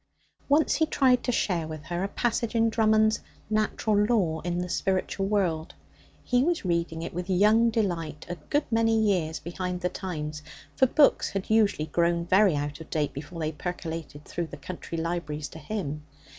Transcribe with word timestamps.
Once 0.49 0.73
he 0.77 0.87
tried 0.87 1.23
to 1.23 1.31
share 1.31 1.67
with 1.67 1.83
her 1.83 2.03
a 2.03 2.07
passage 2.07 2.55
in 2.55 2.71
Drummond's 2.71 3.19
'Natural 3.51 4.03
Law 4.05 4.39
in 4.39 4.57
the 4.57 4.67
Spiritual 4.67 5.27
World.' 5.27 5.75
He 6.23 6.41
was 6.43 6.65
reading 6.65 7.03
it 7.03 7.13
with 7.13 7.29
young 7.29 7.69
delight 7.69 8.25
a 8.27 8.33
good 8.33 8.63
many 8.71 8.99
years 8.99 9.39
behind 9.39 9.81
the 9.81 9.89
times, 9.89 10.41
for 10.75 10.87
books 10.87 11.29
had 11.29 11.51
usually 11.51 11.85
grown 11.85 12.25
very 12.25 12.55
out 12.55 12.81
of 12.81 12.89
date 12.89 13.13
before 13.13 13.39
they 13.41 13.51
percolated 13.51 14.25
through 14.25 14.47
the 14.47 14.57
country 14.57 14.97
libraries 14.97 15.47
to 15.49 15.59
him. 15.59 16.01